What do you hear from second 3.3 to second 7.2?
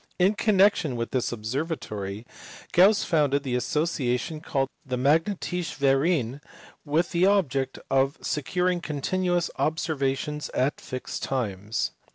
the association called the Magnetische Verein with